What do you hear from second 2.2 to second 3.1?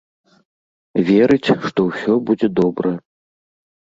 будзе добра.